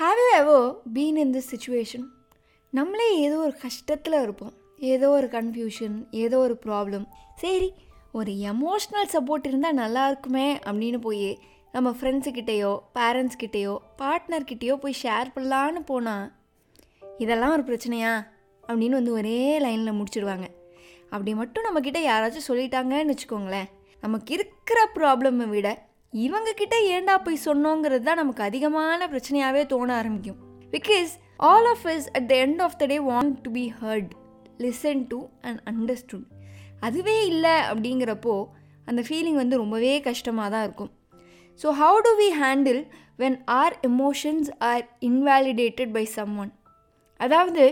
[0.00, 2.04] Have you ever been in this situation
[2.70, 4.52] நம்மளே ஏதோ ஒரு கஷ்டத்தில் இருப்போம்.
[4.78, 7.04] ஏதோ ஒரு கன்ஃபியூஷன் ஏதோ ஒரு ப்ராப்ளம்
[7.36, 7.72] சரி
[8.12, 11.38] ஒரு எமோஷ்னல் சப்போர்ட் இருந்தால் நல்லா இருக்குமே அப்படின்னு போய்
[11.72, 16.32] நம்ம ஃப்ரெண்ட்ஸுக்கிட்டேயோ பேரண்ட்ஸ்கிட்டேயோ பார்ட்னர்கிட்டேயோ போய் ஷேர் பண்ணலான்னு போனால்
[17.18, 18.26] இதெல்லாம் ஒரு பிரச்சனையா?
[18.68, 20.48] அப்படின்னு வந்து ஒரே லைனில் முடிச்சிடுவாங்க.
[21.10, 23.68] அப்படி மட்டும் நம்மக்கிட்ட யாராச்சும் சொல்லிட்டாங்கன்னு வச்சுக்கோங்களேன்.
[24.00, 30.38] நமக்கு இருக்கிற ப்ராப்ளமை விட இவங்கக்கிட்ட ஏண்டா போய் சொன்னோங்கிறது தான் நமக்கு அதிகமான பிரச்சனையாகவே தோண ஆரம்பிக்கும்.
[30.72, 34.10] Because all of is at the end of the day want to be heard
[34.58, 36.24] listen to and understood
[36.80, 38.34] அதுவே இல்லை அப்படிங்கிறப்போ
[38.86, 40.90] அந்த ஃபீலிங் வந்து ரொம்பவே கஷ்டமாக தான் இருக்கும்.
[41.60, 42.80] So how do we handle
[43.18, 46.04] when our emotions are invalidated by
[46.36, 46.52] someone
[47.20, 47.64] அதாவது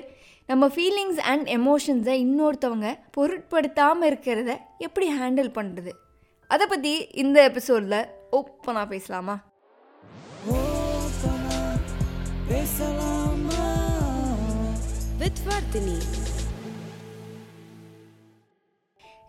[0.47, 5.93] நம்ம ஃபீலிங்ஸ் அண்ட் எமோஷன்ஸை இன்னொருத்தவங்க பொருட்படுத்தாமல் இருக்கிறத எப்படி ஹேண்டில் பண்ணுறது
[6.51, 6.93] அதை பற்றி
[7.23, 7.99] இந்த எபிசோடில்
[8.37, 9.37] ஓப்பனாக பேசலாமா
[15.21, 15.97] with Vardhini.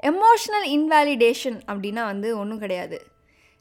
[0.09, 2.99] எமோஷ்னல் இன்வேலிடேஷன் அப்படின்னா வந்து ஒன்றும் கிடையாது.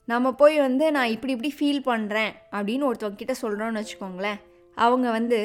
[0.04, 4.38] நம்ம போய் வந்து நான் இப்படி இப்படி ஃபீல் பண்ணுறேன் அப்படின்னு ஒருத்தவங்க கிட்ட சொல்கிறோன்னு வச்சுக்கோங்களேன்.
[4.74, 5.40] அவங்க வந்து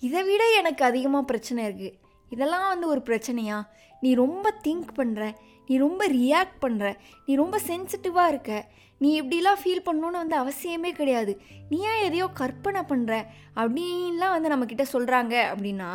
[0.00, 1.96] இதை விட எனக்கு அதிகமாக பிரச்சனை இருக்குது
[2.34, 3.58] இதெல்லாம் வந்து ஒரு பிரச்சனையா?
[4.02, 5.22] நீ ரொம்ப திங்க் பண்ணுற
[5.68, 6.86] நீ ரொம்ப ரியாக்ட் பண்ணுற
[7.26, 8.52] நீ ரொம்ப சென்சிட்டிவாக இருக்க.
[9.00, 11.32] நீ இப்படிலாம் ஃபீல் பண்ணணுன்னு வந்து அவசியமே கிடையாது.
[11.70, 13.12] நீ ஏன் எதையோ கற்பனை பண்ணுற
[13.60, 15.90] அப்படின்லாம் வந்து நம்மக்கிட்ட சொல்கிறாங்க அப்படின்னா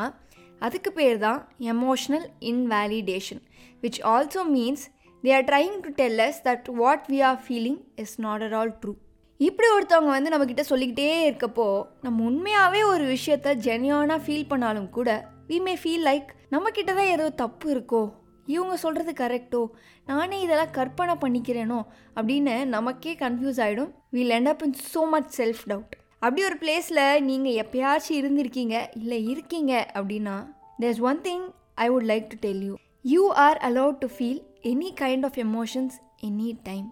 [0.65, 1.39] அதுக்கு பேர் தான்
[1.73, 3.41] emotional invalidation
[3.83, 4.85] which also means
[5.23, 8.73] they are trying to tell us that what we are feeling is not at all
[8.81, 8.93] true
[9.39, 11.67] இப்படி ஒருத்தவங்க வந்து நம்மக்கிட்ட சொல்லிக்கிட்டே இருக்கப்போ
[12.01, 15.09] நம்ம உண்மையாகவே ஒரு விஷயத்த ஜென்யூனாக ஃபீல் பண்ணாலும் கூட
[15.49, 18.13] வி மே ஃபீல் லைக் நம்மக்கிட்ட தான் ஏதோ தப்பு இருக்கோ?
[18.45, 19.61] இவங்க சொல்கிறது கரெக்டோ
[20.05, 21.79] நானே இதெல்லாம் கற்பனை பண்ணிக்கிறேனோ?
[22.15, 27.21] அப்படின்னு நமக்கே கன்ஃபியூஸ் ஆகிடும் will end up in so much self doubt அப்படி ஒரு பிளேஸில்
[27.21, 28.75] நீங்கள் எப்பயாச்சும் இருந்திருக்கீங்க.
[28.93, 30.35] இல்லை இருக்கீங்க அப்படின்னா
[30.79, 32.75] there's one thing I would like to tell you
[33.05, 36.87] you are allowed to feel any kind of emotions any time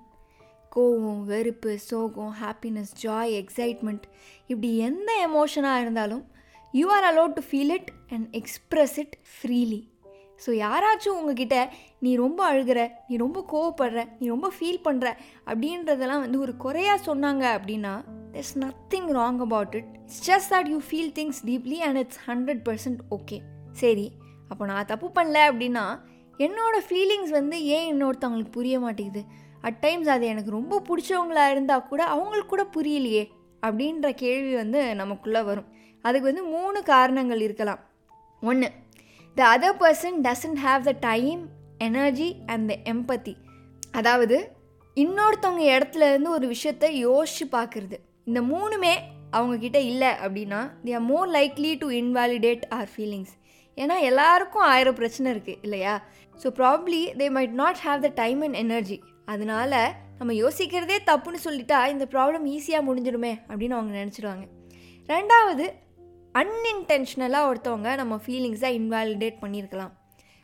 [0.75, 4.05] கோவம் வெறுப்பு சோகம் ஹாப்பினஸ் ஜாய் எக்ஸைட்மெண்ட்
[4.47, 6.23] இப்படி எந்த எமோஷனாக இருந்தாலும்
[6.79, 9.81] you are allowed to feel it and express it freely
[10.45, 11.57] so யாராச்சும் உங்ககிட்ட
[11.99, 15.13] நீ ரொம்ப அழுகிற நீ ரொம்ப கோவப்படுற நீ ரொம்ப ஃபீல் பண்ணுற
[15.45, 17.93] அப்படின்றதெல்லாம் வந்து ஒரு குறையாக சொன்னாங்க அப்படின்னா
[18.31, 22.61] there's nothing wrong about it it's just that you feel things deeply and it's hundred
[22.69, 23.39] percent okay
[23.71, 24.11] சரி
[24.49, 25.85] அப்போ நான் தப்பு பண்ணல அப்படின்னா
[26.39, 29.23] என்னோடய ஃபீலிங்ஸ் வந்து ஏன் இன்னொருத்தவங்களுக்கு புரிய மாட்டேங்குது?
[29.61, 33.23] அட் டைம்ஸ் அது எனக்கு ரொம்ப பிடிச்சவங்களா இருந்தால் கூட அவங்களுக்கு கூட புரியலையே.
[33.67, 35.67] அப்படின்ற கேள்வி வந்து நமக்குள்ளே வரும்.
[36.05, 37.81] அதுக்கு வந்து மூணு காரணங்கள் இருக்கலாம்.
[38.43, 38.67] ஒன்று
[39.37, 41.41] the other person doesn't have the time
[41.87, 43.33] energy and the empathy
[43.99, 44.37] அதாவது
[44.97, 47.97] இன்னொருத்தவங்க இடத்துல இருந்து ஒரு விஷயத்தை யோசித்து பார்க்குறது.
[48.29, 48.93] இந்த மூணுமே
[49.37, 53.33] அவங்கக்கிட்ட இல்லை அப்படின்னா they are more likely to invalidate our feelings
[53.77, 55.95] ஏன்னா எல்லாருக்கும் ஆயிரம் பிரச்சனை இருக்குது இல்லையா?
[56.41, 61.87] So probably they might not have the time and energy அதனால நம்ம யோசிக்கிறதே தப்புன்னு சொல்லிட்டா
[61.87, 64.45] இந்த ப்ராப்ளம் ஈஸியாக முடிஞ்சிடுமே அப்படின்னு அவங்க நினச்சிடுவாங்க
[65.07, 65.65] ரெண்டாவது
[66.33, 69.91] அன்இன்டென்ஷனலாக ஒருத்தவங்க நம்ம ஃபீலிங்ஸை இன்வாலிடேட் பண்ணியிருக்கலாம்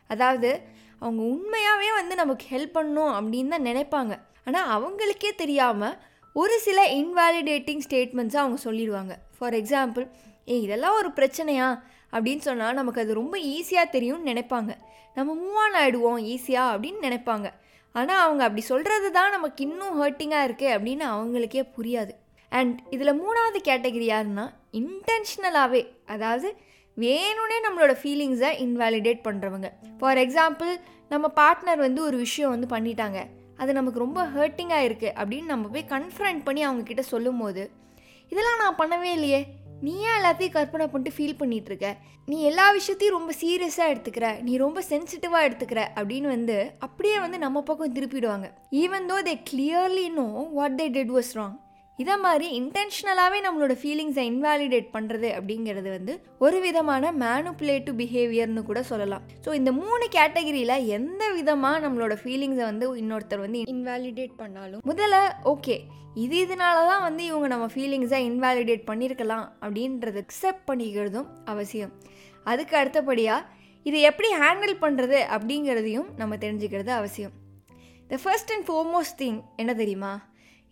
[0.07, 0.61] அதாவது
[0.99, 4.19] அவங்க உண்மையாகவே வந்து நமக்கு ஹெல்ப் பண்ணணும் அப்படின்னு தான் நினைப்பாங்க.
[4.45, 5.97] ஆனால் அவங்களுக்கே தெரியாமல்
[6.33, 9.11] ஒரு சில இன்வாலிடேட்டிங் ஸ்டேட்மெண்ட்ஸை அவங்க சொல்லிடுவாங்க.
[9.37, 10.09] ஃபார் எக்ஸாம்பிள்
[10.49, 11.79] ஏ இதெல்லாம் ஒரு பிரச்சனையா?
[12.11, 14.75] அப்படின்னு சொன்னால் நமக்கு அது ரொம்ப ஈஸியாக தெரியும்னு நினைப்பாங்க.
[15.15, 17.51] நம்ம மூவ் ஆன் ஆகிடுவோம் ஈஸியாக அப்படின்னு நினைப்பாங்க.
[17.96, 22.13] ஆனால் அவங்க அப்படி சொல்கிறது தான் நமக்கு இன்னும் ஹர்ட்டிங்காக இருக்குது அப்படின்னு அவங்களுக்கே புரியாது.
[22.52, 24.46] அண்ட் இதில் மூணாவது கேட்டகரி யாருன்னா
[24.79, 25.81] இன்டென்ஷனலாகவே
[26.13, 26.50] அதாவது
[26.97, 29.68] வேணும்னே நம்மளோட ஃபீலிங்ஸை இன்வாலிடேட் பண்ணுறவங்க
[30.00, 30.72] ஃபார் எக்ஸாம்பிள்
[31.13, 33.19] நம்ம பார்ட்னர் வந்து ஒரு விஷயம் வந்து பண்ணிட்டாங்க.
[33.62, 37.63] அது நமக்கு ரொம்ப ஹர்ட்டிங்காக இருக்குது அப்படின்னு நம்ம போய் கன்ஃபரண்ட் பண்ணி அவங்கக்கிட்ட சொல்லும் போது
[38.31, 39.41] இதெல்லாம் நான் பண்ணவே இல்லையே.
[39.81, 41.89] நீ ஏன் எல்லாத்தையும் கற்பனை பண்ணிட்டு ஃபீல் பண்ணிட்டு இருக்க
[42.25, 44.41] நீ எல்லா விஷயத்தையும் ரொம்ப சீரியஸாக எடுத்துக்கிற.
[44.41, 48.47] நீ ரொம்ப சென்சிட்டிவாக எடுத்துக்கிற அப்படின்னு வந்து அப்படியே வந்து நம்ம பக்கம் திருப்பிடுவாங்க.
[48.83, 51.57] Even though they clearly know what they did was wrong
[52.01, 56.14] இதை மாதிரி இன்டென்ஷனலாகவே நம்மளோட ஃபீலிங்ஸை இன்வாலிடேட் பண்ணுறது அப்படிங்கிறது வந்து
[56.46, 59.23] ஒரு விதமான மேனுப்புலேட்டிவ் பிஹேவியர்னு கூட சொல்லலாம்.
[59.46, 65.17] ஸோ இந்த மூணு கேட்டகரியில் எந்த விதமாக நம்மளோட ஃபீலிங்ஸை வந்து இன்னொருத்தர் வந்து இன்வாலிடேட் பண்ணாலும் முதல்ல
[65.53, 65.78] ஓகே
[66.23, 71.93] இது இதனால தான் வந்து இவங்க நம்ம ஃபீலிங்ஸை இன்வாலிடேட் பண்ணியிருக்கலாம் அப்படின்றத அக்செப்ட் பண்ணிக்கிறதும் அவசியம்.
[72.52, 73.47] அதுக்கு அடுத்தபடியாக
[73.85, 77.34] இதை எப்படி ஹேண்டில் பண்ணுறது அப்படிங்கிறதையும் நம்ம தெரிஞ்சுக்கிறது அவசியம்.
[78.09, 80.11] The first and foremost thing என்ன தெரியுமா?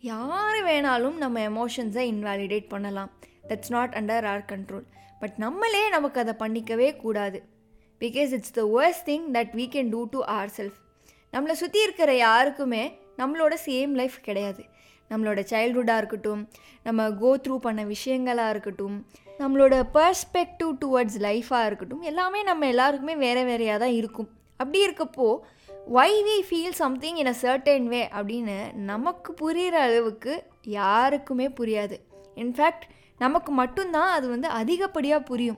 [0.07, 3.09] யார் வேணாலும் நம்ம எமோஷன்ஸை இன்வாலிடேட் பண்ணலாம்.
[3.49, 4.85] That's not under our control
[5.21, 7.39] but நம்மளே நமக்கு அதை பண்ணிக்கவே கூடாது.
[8.01, 10.77] Because it's the worst thing that we can do to our self
[11.33, 12.83] நம்மளை சுற்றி இருக்கிற யாருக்குமே
[13.21, 14.63] நம்மளோட சேம் லைஃப் கிடையாது.
[15.11, 16.41] நம்மளோட சைல்ட்ஹுட்டாக இருக்கட்டும்
[16.87, 18.97] நம்ம கோ த்ரூ பண்ண விஷயங்களாக இருக்கட்டும்
[19.41, 24.29] நம்மளோட பர்ஸ்பெக்டிவ் டுவர்ட்ஸ் லைஃபாக இருக்கட்டும் எல்லாமே நம்ம எல்லாருக்குமே வேறு வேறையாக தான் இருக்கும்.
[24.59, 25.27] அப்படி இருக்கப்போ
[25.87, 31.97] why we feel something in a certain way அப்படின்னு நமக்கு புரிகிற அளவுக்கு யாருக்குமே புரியாது.
[32.35, 32.85] இன்ஃபேக்ட்
[33.17, 35.57] நமக்கு மட்டும்தான் அது வந்து அதிகப்படியாக புரியும்.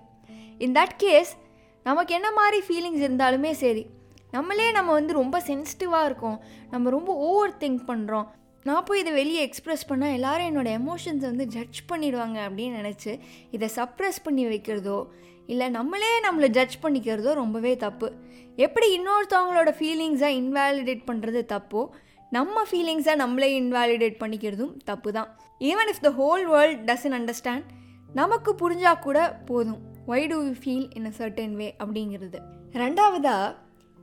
[0.57, 1.37] இன் தட் கேஸ்
[1.83, 3.85] நமக்கு என்ன மாதிரி ஃபீலிங்ஸ் இருந்தாலுமே சரி
[4.31, 6.41] நம்மளே நம்ம வந்து ரொம்ப சென்சிட்டிவாக இருக்கோம்.
[6.69, 8.27] நம்ம ரொம்ப ஓவர் திங்க் பண்ணுறோம்
[8.63, 13.19] நான் போய் இதை வெளியே எக்ஸ்ப்ரெஸ் பண்ணால் எல்லோரும் என்னோடய எமோஷன்ஸை வந்து ஜட்ஜ் பண்ணிடுவாங்க அப்படின்னு நினச்சி
[13.51, 15.05] இதை சப்ரெஸ் பண்ணி வைக்கிறதோ
[15.47, 18.11] இல்லை நம்மளே நம்மளை ஜட்ஜ் பண்ணிக்கிறதோ ரொம்பவே தப்பு.
[18.55, 21.81] எப்படி இன்னொருத்தவங்களோட ஃபீலிங்ஸை இன்வாலிடேட் பண்ணுறது தப்போ
[22.29, 25.29] நம்ம ஃபீலிங்ஸை நம்மளே இன்வாலிடேட் பண்ணிக்கிறதும் தப்பு தான்
[25.59, 27.63] even if the whole world doesn't understand
[28.13, 29.81] நமக்கு புரிஞ்சால் கூட போதும்.
[30.07, 32.39] Why do you feel in a certain way அப்படிங்கிறது.
[32.73, 33.55] ரெண்டாவதாக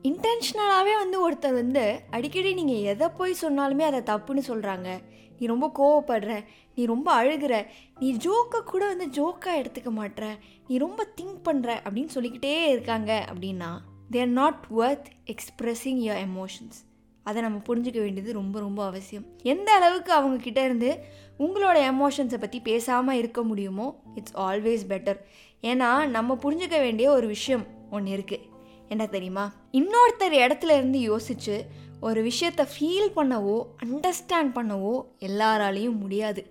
[0.02, 4.98] இன்டென்ஷனலாகவே வந்து ஒருத்தர் வந்து அடிக்கடி நீங்கள் எதை போய் சொன்னாலுமே அதை தப்புன்னு சொல்கிறாங்க
[5.38, 7.66] நீ ரொம்ப கோவப்படுற நீ ரொம்ப அழுகிற
[7.98, 13.78] நீ ஜோக்கை கூட வந்து ஜோக்காக எடுத்துக்க மாட்ற நீ ரொம்ப திங்க் பண்ணுற அப்படின்னு சொல்லிக்கிட்டே இருக்காங்க அப்படின்னா
[14.10, 16.86] they're not worth expressing your emotions
[17.22, 19.24] அதை நம்ம புரிஞ்சிக்க வேண்டியது ரொம்ப ரொம்ப அவசியம்.
[19.42, 21.04] எந்த அளவுக்கு அவங்கக்கிட்ட இருந்து
[21.38, 25.18] உங்களோட எமோஷன்ஸை பற்றி பேசாமல் இருக்க முடியுமோ இட்ஸ் ஆல்வேஸ் பெட்டர்
[25.62, 28.56] ஏன்னா நம்ம புரிஞ்சுக்க வேண்டிய ஒரு விஷயம் ஒன்று இருக்குது
[28.88, 29.52] என்ன தெரியுமா?
[29.72, 31.64] இன்னொருத்தர் இடத்துல இருந்து யோசித்து
[32.00, 36.46] ஒரு விஷயத்தை ஃபீல் பண்ணவோ அண்டர்ஸ்டாண்ட் பண்ணவோ எல்லாராலையும் முடியாது.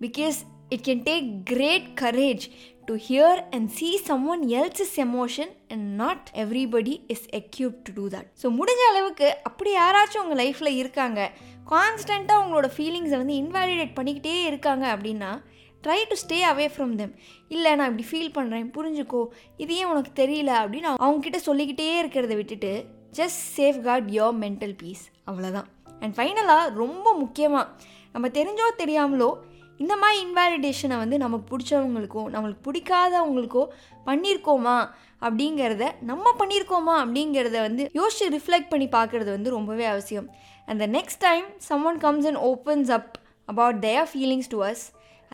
[0.00, 0.34] Because
[0.68, 2.50] it can take great courage
[2.84, 3.96] to hear and see
[4.28, 9.72] someone else emotion and not everybody is equipped to do that so முடிஞ்ச அளவுக்கு அப்படி
[9.76, 11.30] யாராச்சும் உங்கள் லைஃப்பில் இருக்காங்க
[11.70, 15.40] கான்ஸ்டண்ட்டாக உங்களோட ஃபீலிங்ஸை வந்து இன்வாலிடேட் பண்ணிக்கிட்டே இருக்காங்க அப்படின்னா
[15.82, 17.14] try to stay away from them
[17.48, 19.26] இல்லை நான் இப்படி ஃபீல் பண்ணுறேன் புரிஞ்சுக்கோ.
[19.56, 20.48] இது ஏன் உனக்கு தெரியல?
[20.48, 22.84] அப்படின்னு அவங்கக்கிட்ட சொல்லிக்கிட்டே இருக்கிறத விட்டுட்டு
[23.16, 23.40] just
[23.80, 25.64] safeguard your mental peace அவ்வளோதான்
[26.00, 27.68] அண்ட் ஃபைனலாக ரொம்ப முக்கியமாக
[28.12, 29.34] நம்ம தெரிஞ்சோ தெரியாமலோ
[29.76, 33.66] இந்த மாதிரி இன்வாலிடேஷனை வந்து நமக்கு பிடிச்சவங்களுக்கோ நம்மளுக்கு பிடிக்காதவங்களுக்கோ
[34.06, 34.88] பண்ணியிருக்கோமா
[35.20, 40.28] அப்படிங்கிறத நம்ம பண்ணியிருக்கோமா அப்படிங்கிறத வந்து யோசிச்சு ரிஃப்ளெக்ட் பண்ணி பார்க்குறது வந்து ரொம்பவே அவசியம்.
[40.66, 41.44] And the next time
[41.84, 43.10] someone comes and opens up
[43.44, 44.84] about their feelings to us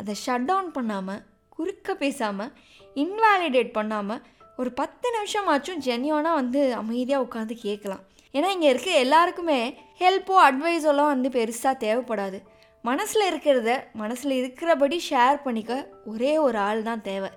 [0.00, 1.22] அதை ஷட் டவுன் பண்ணாமல்
[1.56, 2.52] குறுக்க பேசாமல்
[2.96, 4.22] இன்வாலிடேட் பண்ணாமல்
[4.58, 8.02] ஒரு பத்து நிமிஷமாச்சும் ஜென்யூனாக வந்து அமைதியாக உட்காந்து கேட்கலாம்.
[8.34, 9.58] ஏன்னா இங்கே இருக்க எல்லாருக்குமே
[10.00, 12.38] ஹெல்ப்போ அட்வைஸோலாம் வந்து பெருசாக தேவைப்படாது.
[12.84, 15.72] மனசில் இருக்கிறத மனசில் இருக்கிறபடி ஷேர் பண்ணிக்க
[16.12, 17.30] ஒரே ஒரு ஆள் தான் தேவை.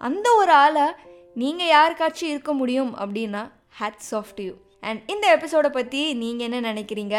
[0.00, 0.86] அந்த ஒரு ஆளை
[1.42, 3.42] நீங்கள் யாருக்காச்சும் இருக்க முடியும் அப்படின்னா
[3.80, 4.54] hats off to you
[4.88, 7.16] and இந்த எபிசோடை பற்றி நீங்கள் என்ன நினைக்கிறீங்க?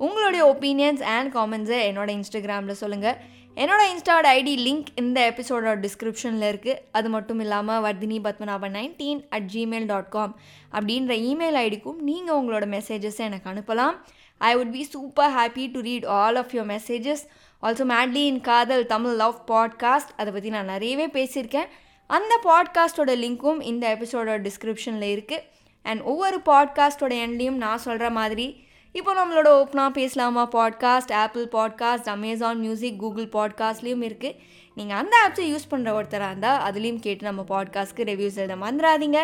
[0.00, 3.18] உங்களுடைய ஒப்பீனியன்ஸ் அண்ட் காமெண்ட்ஸை என்னோடய இன்ஸ்டாகிராமில் சொல்லுங்கள்
[3.56, 9.48] என்னோட இன்ஸ்டாவோட ஐடி லிங்க் இந்த எபிசோடோட டிஸ்கிரிப்ஷனில் இருக்குது அது மட்டும் இல்லாமல் Vardhini Padmanabhan nineteen at
[9.54, 10.32] Gmail dot com
[10.72, 13.96] அப்படின்ற இமெயில் ஐடிக்கும் நீங்கள் உங்களோட மெசேஜஸை எனக்கு அனுப்பலாம்.
[14.40, 17.22] I would be super happy to read all of your messages
[17.62, 21.68] also madly in காதல் தமிழ் லவ் பாட்காஸ்ட் அதை பற்றி நான் நிறையவே பேசியிருக்கேன்.
[22.10, 25.44] அந்த பாட்காஸ்ட்டோட லிங்க்கும் இந்த எபிசோடோட டிஸ்கிரிப்ஷனில் இருக்குது
[25.84, 28.46] அண்ட் ஒவ்வொரு பாட்காஸ்ட்டோட எண்ட்லேயும் நான் சொல்கிற மாதிரி
[28.94, 30.48] இப்போ நம்மளோட ஓப்பனாக பேசலாமா?
[30.48, 34.36] Podcast Apple podcast Amazon music Google பாட்காஸ்ட்லேயும் இருக்குது
[34.74, 39.20] நீங்கள் அந்த ஆப்ஸை யூஸ் பண்ணுற ஒருத்தராக இருந்தால் அதுலேயும் கேட்டு நம்ம பாட்காஸ்ட்க்கு ரிவ்யூஸ் எழுத மறந்துடாதீங்க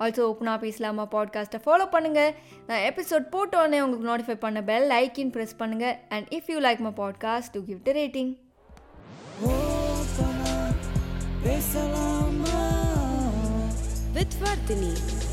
[0.00, 1.04] ஆல்சோ ஓப்பனாக பேசலாமா?
[1.12, 2.32] பாட்காஸ்ட்டை ஃபாலோ பண்ணுங்கள்
[2.66, 6.92] நான் எபிசோட் போட்டோன்னே உங்களுக்கு நோட்டிஃபை பண்ண பெல் லைக்கின் ப்ரெஸ் பண்ணுங்கள் and if you like my
[6.96, 8.32] podcast do give to rating
[11.44, 12.64] பேசலாமா?
[14.16, 15.31] with Vardhini.